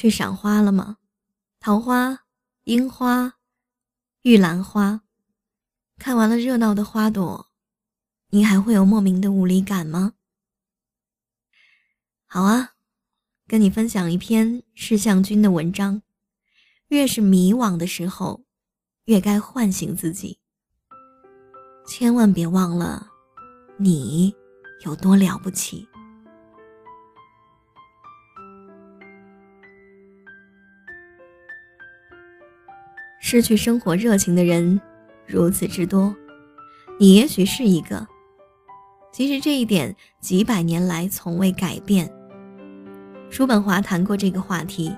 [0.00, 0.96] 去赏花了吗？
[1.60, 2.20] 桃花、
[2.64, 3.34] 樱花、
[4.22, 5.02] 玉兰花，
[5.98, 7.50] 看完了热闹的花朵，
[8.30, 10.14] 你还会有莫名的无力感吗？
[12.24, 12.70] 好啊，
[13.46, 16.00] 跟你分享一篇释向君的文章。
[16.88, 18.46] 越是迷惘的时候，
[19.04, 20.38] 越该唤醒自己。
[21.86, 23.10] 千万别忘了，
[23.76, 24.34] 你
[24.86, 25.86] 有多了不起。
[33.32, 34.80] 失去生活热情的人
[35.24, 36.12] 如此之多，
[36.98, 38.04] 你也许是一个。
[39.12, 42.12] 其实这一点几百年来从未改变。
[43.30, 44.92] 叔本华谈过这个话题，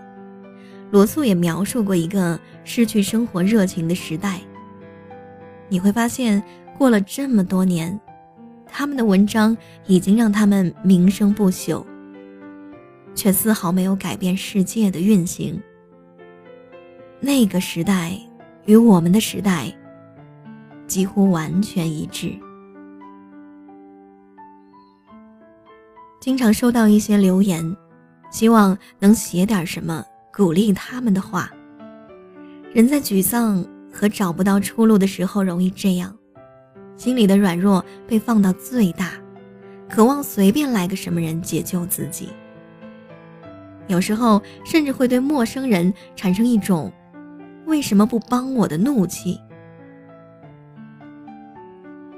[0.90, 4.40] 罗素也描述过一个失去生活热情的时代。
[5.68, 6.42] 你会发现，
[6.78, 8.00] 过了这么多年，
[8.66, 9.54] 他们的文章
[9.86, 11.84] 已经让他们名声不朽，
[13.14, 15.62] 却丝毫没有改变世界的运行。
[17.24, 18.18] 那个时代
[18.64, 19.72] 与我们的时代
[20.88, 22.34] 几乎完全一致。
[26.18, 27.76] 经常收到一些留言，
[28.32, 31.48] 希望能写点什么鼓励他们的话。
[32.72, 36.12] 人在沮丧和找不到出路的时候，容易这样，
[36.96, 39.12] 心里的软弱被放到最大，
[39.88, 42.30] 渴望随便来个什么人解救自己。
[43.86, 46.92] 有时候甚至会对陌生人产生一种。
[47.66, 49.40] 为什么不帮我的怒气？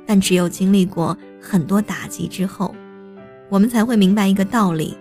[0.06, 2.74] 但只有经历过很多打击之后，
[3.48, 4.96] 我们才会明白一个道理：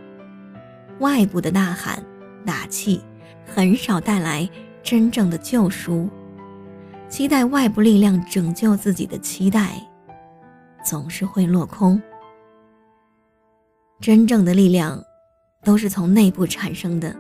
[1.00, 2.02] 外部的呐喊、
[2.46, 3.02] 打气，
[3.46, 4.50] 很少带来
[4.82, 6.10] 真正的救赎。
[7.10, 9.76] 期待外部力量拯救自己的期待，
[10.84, 12.02] 总是会落空。
[14.00, 15.02] 真正的力量，
[15.64, 17.16] 都是从内部产生的，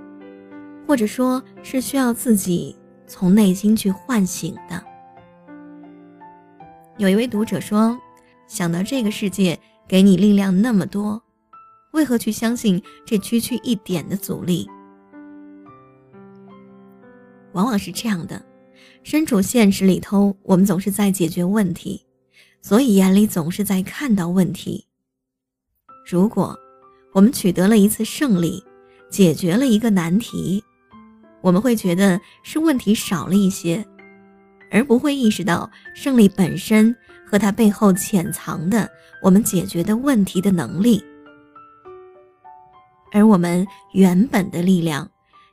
[0.87, 2.75] 或者说是需要自己。
[3.07, 4.83] 从内心去唤醒的。
[6.97, 7.99] 有一位读者说
[8.47, 11.21] ：“想到这个世界给你力量那么多，
[11.93, 14.69] 为何去相信这区区一点的阻力？”
[17.53, 18.43] 往往是这样的，
[19.03, 22.03] 身处现实里头，我们总是在解决问题，
[22.61, 24.85] 所以眼里总是在看到问题。
[26.09, 26.57] 如果
[27.13, 28.63] 我们取得了一次胜利，
[29.09, 30.63] 解决了一个难题。
[31.43, 33.85] 我们会觉得是问题少了一些，
[34.71, 36.95] 而不会意识到胜利本身
[37.29, 38.89] 和它背后潜藏的
[39.21, 41.03] 我们解决的问题的能力。
[43.11, 45.07] 而我们原本的力量，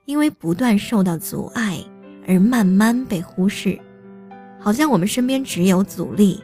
[0.04, 1.84] 因为不断受到阻碍
[2.24, 3.76] 而慢慢被忽视，
[4.60, 6.40] 好像我们身边只有阻力，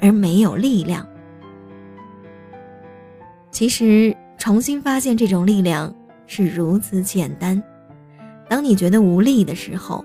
[0.00, 1.06] 而没有力量。
[3.52, 5.94] 其实，重新发现这种力量
[6.26, 7.62] 是如此简单。
[8.50, 10.04] 当你觉得无力的时候，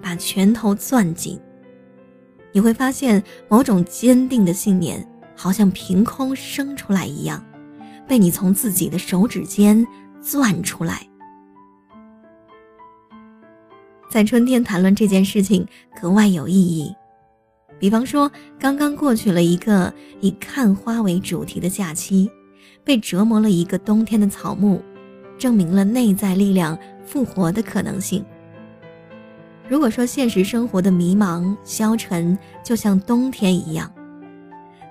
[0.00, 1.36] 把拳头攥紧，
[2.52, 7.44] 你会发现某种坚定的信念好像凭空生出来一样，
[8.06, 9.84] 被你从自己的手指间
[10.22, 11.04] 攥出来。
[14.08, 15.66] 在春天谈论这件事情
[16.00, 16.94] 格外有意义。
[17.80, 22.30] 比方说，刚刚过去了一个以看花为主题的假期，
[22.84, 24.80] 被折磨了一个冬天的草木。
[25.38, 26.78] 证明了内在力量
[27.10, 28.24] 复活的可能性。
[29.68, 33.92] 如果说现实生活的迷茫消沉就像冬天一样，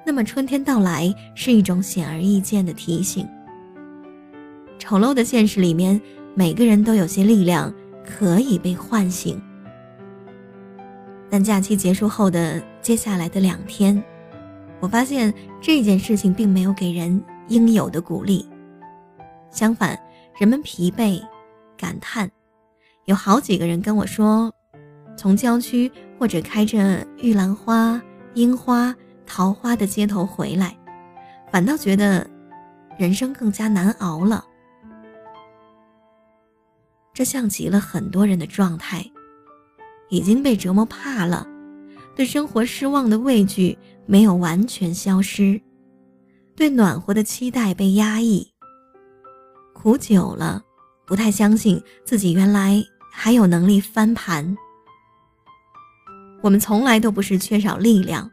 [0.05, 3.25] 那么春天到来是一种显而易见的提醒。
[4.77, 5.99] 丑陋的现实里面，
[6.35, 7.73] 每个人都有些力量
[8.05, 9.41] 可以被唤醒。
[11.29, 14.01] 但假期结束后的接下来的两天，
[14.81, 18.45] 我发现这件事情并没有给人应有的鼓励，
[19.51, 19.97] 相反。
[20.39, 21.21] 人们疲惫，
[21.79, 22.29] 感叹，
[23.05, 24.53] 有好几个人跟我说，
[25.17, 28.01] 从郊区或者开着玉兰花、
[28.33, 28.93] 樱花、
[29.25, 30.77] 桃花的街头回来，
[31.49, 32.29] 反倒觉得
[32.97, 34.43] 人生更加难熬了。
[37.13, 39.05] 这像极了很多人的状态，
[40.09, 41.47] 已经被折磨怕了，
[42.13, 45.61] 对生活失望的畏惧没有完全消失，
[46.55, 48.53] 对暖和的期待被压抑。
[49.73, 50.61] 苦久了，
[51.09, 54.55] 不太相信自己原来还有能力翻盘。
[56.43, 58.29] 我们从来都不是缺少力量，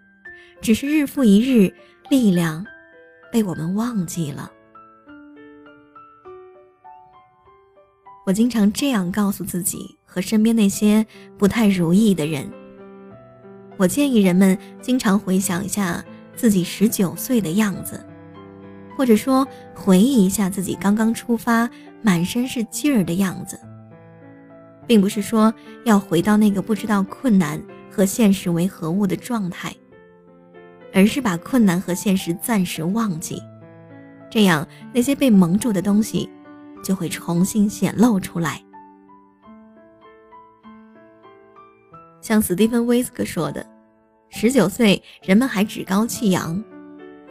[0.61, 1.73] 只是日复一日，
[2.11, 2.65] 力量
[3.33, 4.53] 被我们忘记了。
[8.27, 11.07] 我经常这样告诉自己和身边那些
[11.39, 12.47] 不太如意的人。
[13.79, 18.05] 我建议人们经常回想一下自己十九岁的样子。
[18.97, 21.69] 或者说，回忆一下自己刚刚出发、
[22.03, 23.61] 满身是劲儿的样子，
[24.87, 25.53] 并不是说
[25.85, 29.75] 要回到那个不知道困难和现实为何物的状态，
[30.95, 33.43] 而是把困难和现实暂时忘记，
[34.31, 36.29] 这样那些被蒙住的东西
[36.83, 38.63] 就会重新显露出来。
[42.23, 43.65] 像斯蒂芬·威斯克说的
[44.31, 46.61] ：“十九岁，人们还趾高气扬，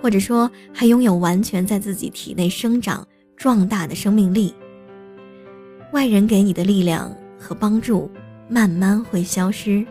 [0.01, 4.53] 或者说还拥有完全在自己体内生长壮大的生命力。
[5.93, 8.09] 外人给你的力量。”和帮助
[8.49, 9.85] 慢慢会消失，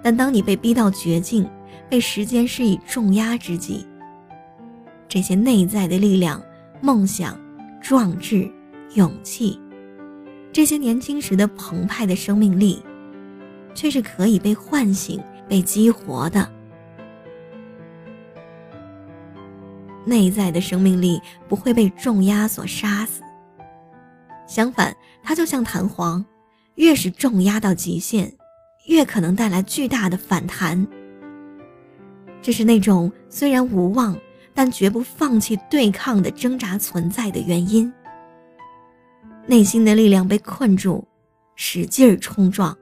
[0.00, 1.46] 但当你被逼到绝境，
[1.90, 3.84] 被时间施以重压之际，
[5.06, 6.42] 这些内在的力量、
[6.80, 7.38] 梦想、
[7.78, 8.50] 壮志、
[8.94, 9.60] 勇气，
[10.50, 12.82] 这些年轻时的澎湃的生命力，
[13.74, 16.48] 却是可以被唤醒、被激活的。
[20.04, 23.22] 内在的生命力不会被重压所杀死，
[24.46, 26.24] 相反，它就像弹簧。
[26.76, 28.32] 越是重压到极限，
[28.86, 30.86] 越可能带来巨大的反弹。
[32.40, 34.18] 这是那种虽然无望，
[34.54, 37.92] 但绝不放弃对抗的挣扎存在的原因。
[39.46, 41.06] 内心的力量被困住，
[41.56, 42.76] 使劲儿冲撞。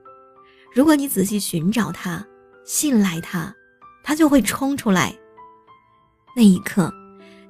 [0.73, 2.25] 如果你仔细寻找它，
[2.65, 3.53] 信赖它，
[4.05, 5.13] 它就会冲出来。
[6.37, 6.95] 那一刻，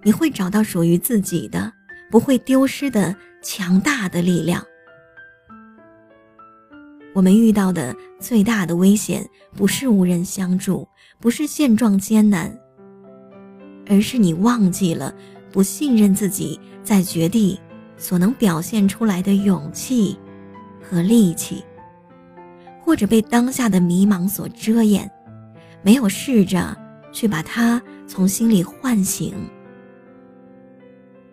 [0.03, 1.73] 你会找到属于自己的、
[2.11, 4.65] 不会丢失的强大的力量。
[7.13, 10.87] 我们遇到的最大的危险，不是无人相助，
[11.19, 12.57] 不是现状艰难，
[13.89, 15.13] 而是你忘记了
[15.53, 17.59] 不信任自己在绝地
[17.97, 20.17] 所能表现出来的勇气
[20.81, 21.65] 和力气，
[22.81, 25.11] 或者被当下的迷茫所遮掩，
[25.83, 26.77] 没有试着
[27.13, 29.35] 去把它从心里唤醒。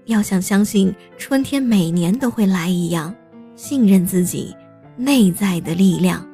[0.07, 3.13] 要像相信春天每年都会来一样，
[3.55, 4.53] 信任自己。
[4.97, 6.27] 内在的力量。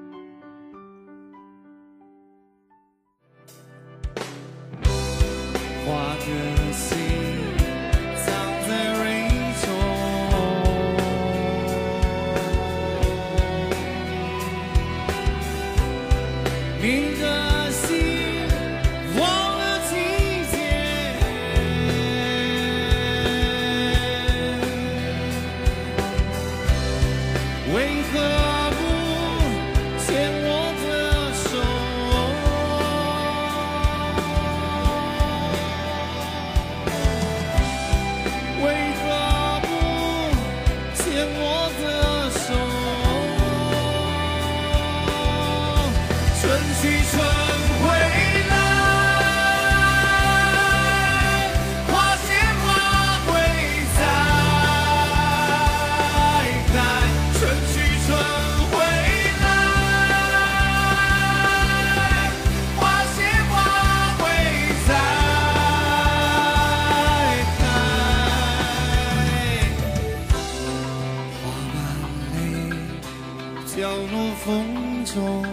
[73.76, 75.44] 角落风中，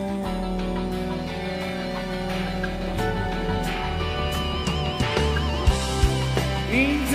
[6.71, 7.15] 你的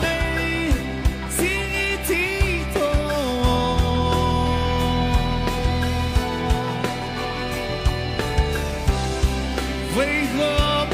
[0.00, 0.06] 泪
[1.36, 2.08] 轻易剔
[2.72, 2.76] 透。
[9.98, 9.98] 为
[10.32, 10.36] 何
[10.88, 10.92] 不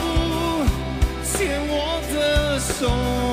[1.23, 1.33] 牵
[1.69, 1.73] 我
[2.13, 3.24] 的手？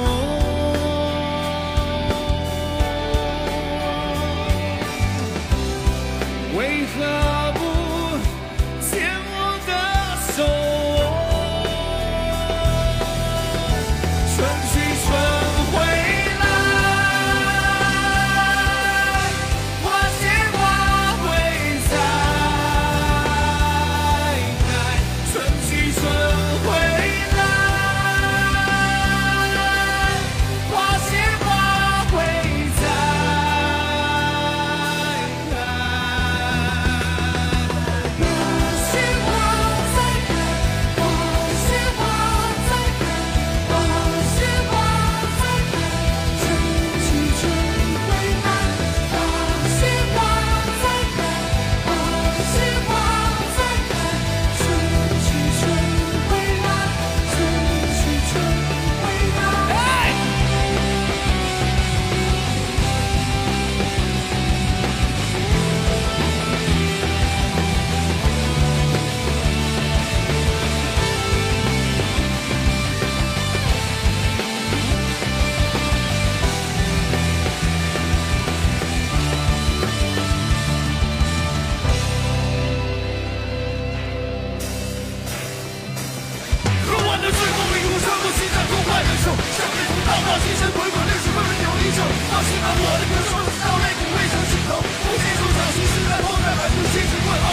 [89.21, 97.47] 向黑道道心神滚滚，历史纷纷扭离手，放心吧，我的歌手，到肋骨未曾尽头，不接受掌心时代后满足心事问候。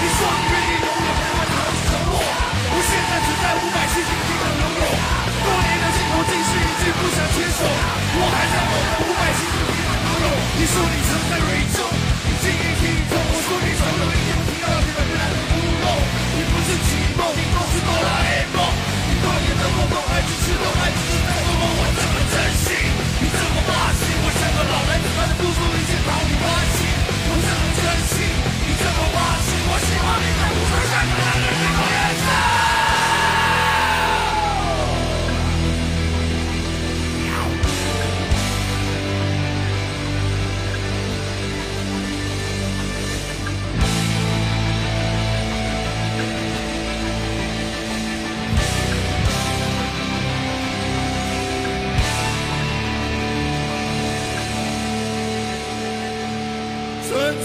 [0.00, 4.64] 你说你愿意永远陪伴他们承诺，我现在只在乎百姓平静的拥，
[5.44, 10.26] 多年的尽头竟是一句不想牵手，我还在等五百姓平静的拥有。
[10.56, 11.11] 你说你。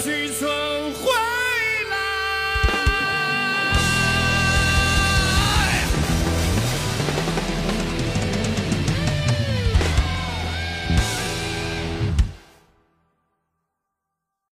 [0.02, 0.27] 春去春